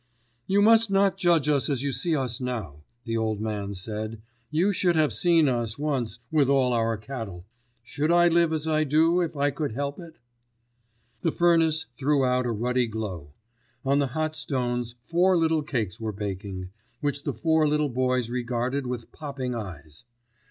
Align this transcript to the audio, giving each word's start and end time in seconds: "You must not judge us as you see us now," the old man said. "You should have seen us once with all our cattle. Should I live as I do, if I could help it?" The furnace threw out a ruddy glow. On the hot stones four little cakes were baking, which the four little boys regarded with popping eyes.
"You 0.47 0.63
must 0.63 0.89
not 0.89 1.15
judge 1.19 1.47
us 1.47 1.69
as 1.69 1.83
you 1.83 1.91
see 1.91 2.15
us 2.15 2.41
now," 2.41 2.83
the 3.05 3.15
old 3.15 3.39
man 3.39 3.75
said. 3.75 4.19
"You 4.49 4.73
should 4.73 4.95
have 4.95 5.13
seen 5.13 5.47
us 5.47 5.77
once 5.77 6.21
with 6.31 6.49
all 6.49 6.73
our 6.73 6.97
cattle. 6.97 7.45
Should 7.83 8.11
I 8.11 8.27
live 8.27 8.51
as 8.51 8.67
I 8.67 8.83
do, 8.83 9.21
if 9.21 9.37
I 9.37 9.51
could 9.51 9.73
help 9.73 9.99
it?" 9.99 10.17
The 11.21 11.31
furnace 11.31 11.85
threw 11.95 12.25
out 12.25 12.47
a 12.47 12.51
ruddy 12.51 12.87
glow. 12.87 13.33
On 13.85 13.99
the 13.99 14.07
hot 14.17 14.35
stones 14.35 14.95
four 15.05 15.37
little 15.37 15.61
cakes 15.61 15.99
were 15.99 16.11
baking, 16.11 16.69
which 17.01 17.21
the 17.21 17.33
four 17.35 17.67
little 17.67 17.87
boys 17.87 18.27
regarded 18.27 18.87
with 18.87 19.11
popping 19.11 19.53
eyes. 19.53 20.05